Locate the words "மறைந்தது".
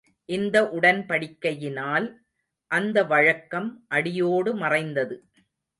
4.55-5.17